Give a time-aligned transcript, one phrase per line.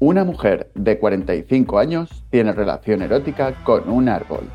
[0.00, 4.48] Una mujer de 45 años tiene relación erótica con un árbol.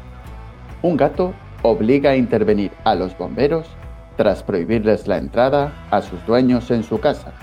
[0.82, 3.68] Un gato obliga a intervenir a los bomberos
[4.16, 7.34] tras prohibirles la entrada a sus dueños en su casa.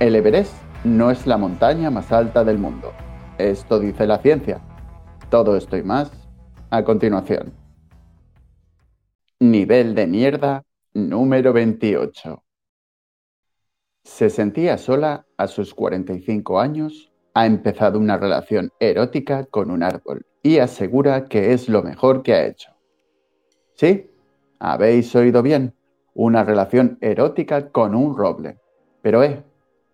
[0.00, 2.92] El Everest no es la montaña más alta del mundo.
[3.38, 4.60] Esto dice la ciencia.
[5.30, 6.10] Todo esto y más
[6.70, 7.52] a continuación.
[9.38, 12.42] Nivel de mierda número 28.
[14.04, 20.26] Se sentía sola a sus 45 años, ha empezado una relación erótica con un árbol
[20.42, 22.72] y asegura que es lo mejor que ha hecho.
[23.74, 24.10] Sí,
[24.58, 25.74] habéis oído bien,
[26.14, 28.58] una relación erótica con un roble.
[29.02, 29.44] Pero, eh,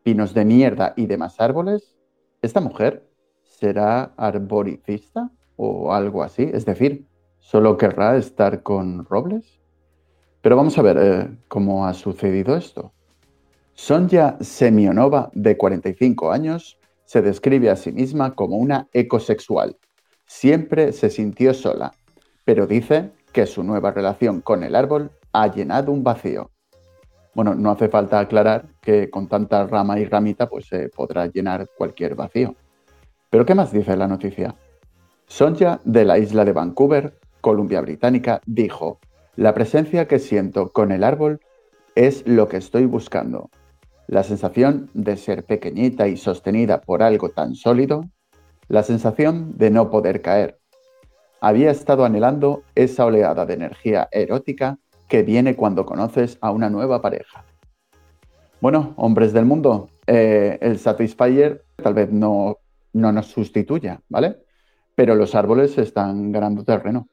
[0.02, 1.94] pinos de mierda y demás árboles,
[2.40, 3.06] ¿esta mujer
[3.42, 6.48] será arboricista o algo así?
[6.52, 7.06] Es decir,
[7.40, 9.60] ¿solo querrá estar con robles?
[10.40, 12.92] Pero vamos a ver eh, cómo ha sucedido esto.
[13.76, 19.76] Sonja Semionova, de 45 años, se describe a sí misma como una ecosexual.
[20.26, 21.92] Siempre se sintió sola,
[22.44, 26.52] pero dice que su nueva relación con el árbol ha llenado un vacío.
[27.34, 31.66] Bueno, no hace falta aclarar que con tanta rama y ramita pues se podrá llenar
[31.76, 32.54] cualquier vacío.
[33.28, 34.54] Pero ¿qué más dice la noticia?
[35.26, 39.00] Sonja de la isla de Vancouver, Columbia Británica, dijo,
[39.34, 41.40] la presencia que siento con el árbol
[41.96, 43.50] es lo que estoy buscando.
[44.06, 48.04] La sensación de ser pequeñita y sostenida por algo tan sólido.
[48.68, 50.58] La sensación de no poder caer.
[51.40, 57.00] Había estado anhelando esa oleada de energía erótica que viene cuando conoces a una nueva
[57.00, 57.44] pareja.
[58.60, 62.58] Bueno, hombres del mundo, eh, el Satisfyer tal vez no,
[62.94, 64.38] no nos sustituya, ¿vale?
[64.94, 67.08] Pero los árboles están ganando terreno.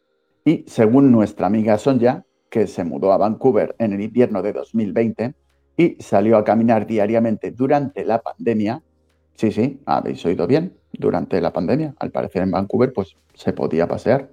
[0.45, 5.34] Y según nuestra amiga Sonja, que se mudó a Vancouver en el invierno de 2020
[5.82, 8.82] y salió a caminar diariamente durante la pandemia,
[9.36, 13.88] sí, sí, habéis oído bien, durante la pandemia, al parecer en Vancouver, pues se podía
[13.88, 14.30] pasear.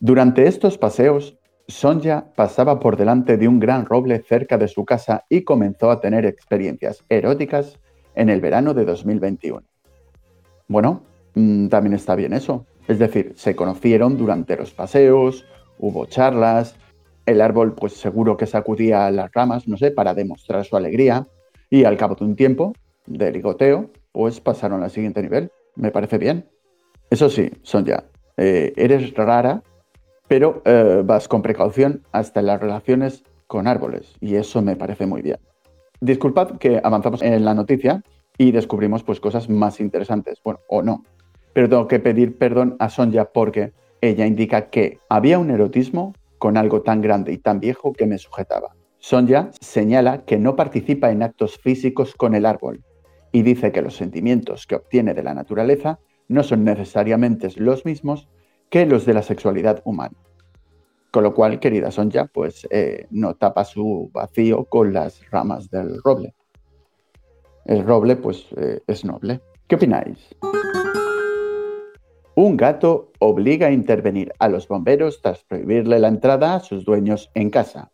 [0.00, 5.24] Durante estos paseos, Sonja pasaba por delante de un gran roble cerca de su casa
[5.28, 7.78] y comenzó a tener experiencias eróticas
[8.14, 9.62] en el verano de 2021.
[10.68, 11.02] Bueno,
[11.34, 12.66] mm, también está bien eso.
[12.88, 15.44] Es decir, se conocieron durante los paseos,
[15.78, 16.76] hubo charlas,
[17.26, 21.26] el árbol pues seguro que sacudía las ramas, no sé, para demostrar su alegría,
[21.68, 22.72] y al cabo de un tiempo
[23.06, 25.50] de ligoteo, pues pasaron al siguiente nivel.
[25.74, 26.48] Me parece bien.
[27.10, 28.04] Eso sí, Sonja,
[28.36, 29.62] eh, eres rara,
[30.28, 35.22] pero eh, vas con precaución hasta las relaciones con árboles, y eso me parece muy
[35.22, 35.38] bien.
[36.00, 38.02] Disculpad que avanzamos en la noticia
[38.36, 41.04] y descubrimos pues cosas más interesantes, bueno, o no,
[41.52, 46.12] pero tengo que pedir perdón a Sonja porque ella indica que había un erotismo
[46.46, 48.76] con algo tan grande y tan viejo que me sujetaba.
[48.98, 52.84] Sonja señala que no participa en actos físicos con el árbol
[53.32, 55.98] y dice que los sentimientos que obtiene de la naturaleza
[56.28, 58.28] no son necesariamente los mismos
[58.70, 60.14] que los de la sexualidad humana.
[61.10, 66.00] Con lo cual, querida Sonja, pues eh, no tapa su vacío con las ramas del
[66.00, 66.32] roble.
[67.64, 69.40] El roble, pues, eh, es noble.
[69.66, 70.28] ¿Qué opináis?
[72.38, 77.30] Un gato obliga a intervenir a los bomberos tras prohibirle la entrada a sus dueños
[77.32, 77.90] en casa.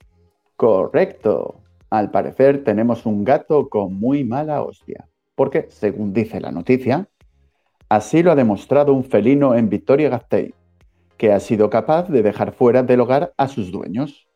[0.56, 1.60] Correcto.
[1.90, 5.08] Al parecer tenemos un gato con muy mala hostia.
[5.36, 7.08] Porque, según dice la noticia,
[7.88, 10.56] así lo ha demostrado un felino en Victoria Gasteiz,
[11.16, 14.26] que ha sido capaz de dejar fuera del hogar a sus dueños.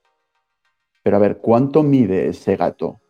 [1.03, 3.01] Pero a ver, ¿cuánto mide ese gato?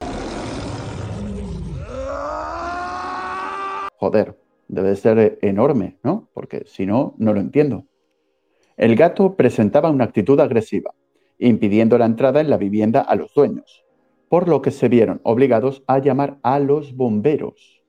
[3.99, 6.29] Joder, Debe ser enorme, ¿no?
[6.35, 7.85] Porque si no, no lo entiendo.
[8.77, 10.93] El gato presentaba una actitud agresiva,
[11.39, 13.85] impidiendo la entrada en la vivienda a los dueños,
[14.29, 17.83] por lo que se vieron obligados a llamar a los bomberos.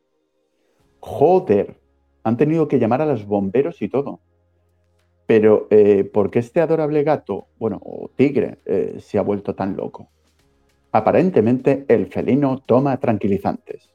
[1.00, 1.80] Joder,
[2.24, 4.20] han tenido que llamar a los bomberos y todo.
[5.26, 9.76] Pero, eh, ¿por qué este adorable gato, bueno, o tigre, eh, se ha vuelto tan
[9.76, 10.10] loco?
[10.92, 13.90] Aparentemente, el felino toma tranquilizantes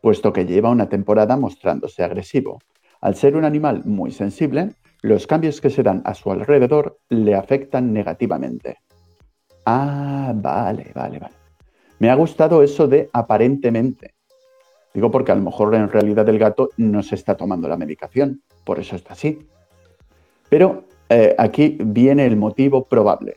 [0.00, 2.60] puesto que lleva una temporada mostrándose agresivo.
[3.00, 4.70] Al ser un animal muy sensible,
[5.02, 8.78] los cambios que se dan a su alrededor le afectan negativamente.
[9.64, 11.34] Ah, vale, vale, vale.
[11.98, 14.14] Me ha gustado eso de aparentemente.
[14.94, 18.42] Digo porque a lo mejor en realidad el gato no se está tomando la medicación,
[18.64, 19.46] por eso está así.
[20.48, 23.36] Pero eh, aquí viene el motivo probable.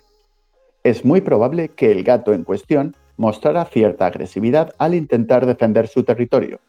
[0.84, 6.04] Es muy probable que el gato en cuestión mostrara cierta agresividad al intentar defender su
[6.04, 6.60] territorio.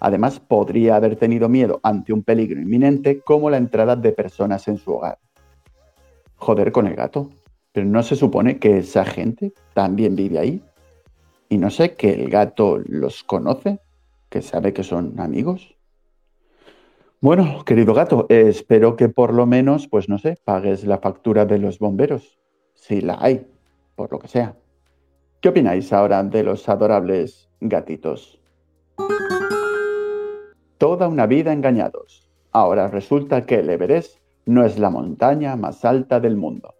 [0.00, 4.76] Además, podría haber tenido miedo ante un peligro inminente como la entrada de personas en
[4.76, 5.18] su hogar.
[6.36, 7.30] Joder con el gato.
[7.72, 10.62] Pero no se supone que esa gente también vive ahí.
[11.48, 13.80] Y no sé que el gato los conoce,
[14.28, 15.74] que sabe que son amigos.
[17.20, 21.58] Bueno, querido gato, espero que por lo menos, pues no sé, pagues la factura de
[21.58, 22.38] los bomberos,
[22.74, 23.46] si la hay,
[23.96, 24.54] por lo que sea.
[25.44, 28.40] ¿Qué opináis ahora de los adorables gatitos?
[30.78, 32.26] Toda una vida engañados.
[32.50, 36.72] Ahora resulta que el Everest no es la montaña más alta del mundo.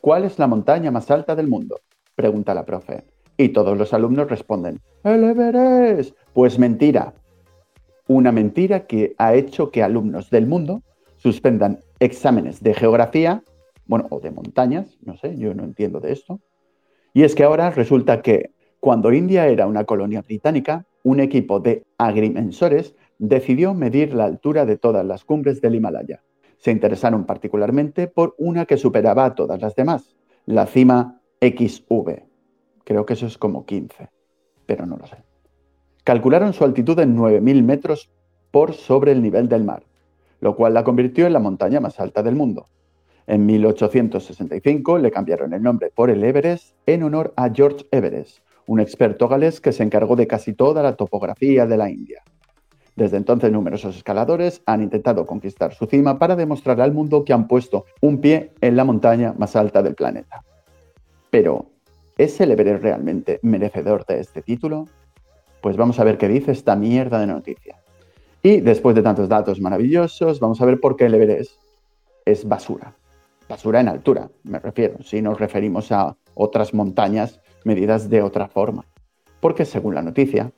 [0.00, 1.82] ¿Cuál es la montaña más alta del mundo?
[2.16, 3.04] Pregunta la profe.
[3.36, 6.16] Y todos los alumnos responden, el Everest.
[6.32, 7.14] Pues mentira.
[8.08, 10.82] Una mentira que ha hecho que alumnos del mundo
[11.18, 13.44] suspendan exámenes de geografía,
[13.86, 16.40] bueno, o de montañas, no sé, yo no entiendo de esto.
[17.14, 18.50] Y es que ahora resulta que
[18.80, 24.76] cuando India era una colonia británica, un equipo de agrimensores decidió medir la altura de
[24.76, 26.24] todas las cumbres del Himalaya.
[26.58, 32.24] Se interesaron particularmente por una que superaba a todas las demás, la cima XV.
[32.82, 34.10] Creo que eso es como 15,
[34.66, 35.16] pero no lo sé.
[36.02, 38.10] Calcularon su altitud en 9.000 metros
[38.50, 39.84] por sobre el nivel del mar,
[40.40, 42.68] lo cual la convirtió en la montaña más alta del mundo.
[43.26, 48.80] En 1865 le cambiaron el nombre por el Everest en honor a George Everest, un
[48.80, 52.22] experto galés que se encargó de casi toda la topografía de la India.
[52.96, 57.48] Desde entonces numerosos escaladores han intentado conquistar su cima para demostrar al mundo que han
[57.48, 60.44] puesto un pie en la montaña más alta del planeta.
[61.30, 61.66] Pero,
[62.18, 64.86] ¿es el Everest realmente merecedor de este título?
[65.62, 67.76] Pues vamos a ver qué dice esta mierda de noticia.
[68.42, 71.52] Y después de tantos datos maravillosos, vamos a ver por qué el Everest
[72.26, 72.94] es basura.
[73.48, 78.86] Basura en altura, me refiero, si nos referimos a otras montañas medidas de otra forma.
[79.40, 80.52] Porque según la noticia,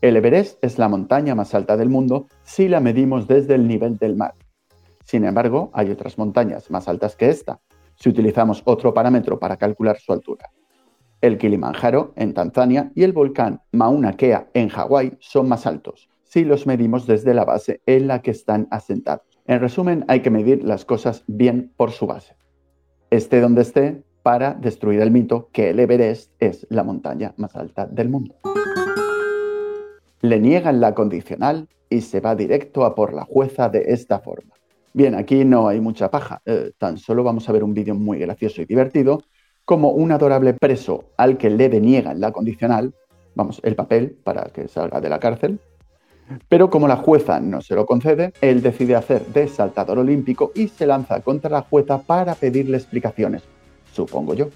[0.00, 3.96] el Everest es la montaña más alta del mundo si la medimos desde el nivel
[3.96, 4.34] del mar.
[5.04, 7.60] Sin embargo, hay otras montañas más altas que esta,
[7.96, 10.50] si utilizamos otro parámetro para calcular su altura.
[11.20, 16.44] El Kilimanjaro, en Tanzania, y el volcán Mauna Kea, en Hawái, son más altos, si
[16.44, 19.27] los medimos desde la base en la que están asentados.
[19.48, 22.36] En resumen, hay que medir las cosas bien por su base.
[23.10, 27.86] Esté donde esté, para destruir el mito que el Everest es la montaña más alta
[27.86, 28.36] del mundo
[30.20, 34.54] le niegan la condicional y se va directo a por la jueza de esta forma.
[34.92, 38.18] Bien, aquí no hay mucha paja, eh, tan solo vamos a ver un vídeo muy
[38.18, 39.22] gracioso y divertido,
[39.64, 42.94] como un adorable preso al que le deniegan la condicional,
[43.34, 45.60] vamos, el papel para que salga de la cárcel,
[46.48, 50.68] pero como la jueza no se lo concede, él decide hacer de saltador olímpico y
[50.68, 53.42] se lanza contra la jueza para pedirle explicaciones,
[53.92, 54.48] supongo yo.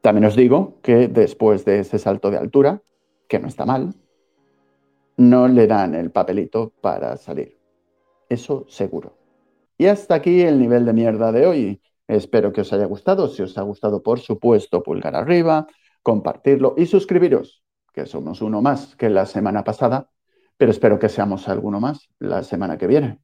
[0.00, 2.82] También os digo que después de ese salto de altura,
[3.26, 3.94] que no está mal,
[5.16, 7.56] no le dan el papelito para salir.
[8.28, 9.16] Eso seguro.
[9.78, 11.80] Y hasta aquí el nivel de mierda de hoy.
[12.06, 13.28] Espero que os haya gustado.
[13.28, 15.66] Si os ha gustado, por supuesto, pulgar arriba,
[16.02, 17.62] compartirlo y suscribiros,
[17.92, 20.10] que somos uno más que la semana pasada,
[20.56, 23.20] pero espero que seamos alguno más la semana que viene.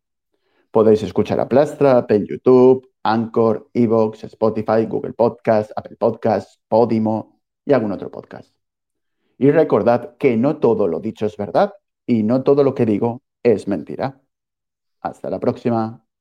[0.71, 7.73] Podéis escuchar a Plastra en YouTube, Anchor, Evox, Spotify, Google Podcast, Apple Podcast, Podimo y
[7.73, 8.55] algún otro podcast.
[9.39, 11.73] Y recordad que no todo lo dicho es verdad
[12.07, 14.21] y no todo lo que digo es mentira.
[15.01, 16.05] Hasta la próxima.